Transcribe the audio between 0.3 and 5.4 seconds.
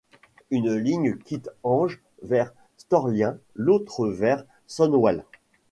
Une ligne quitte Ånge vers Storlien, l'autre vers Sundsvall.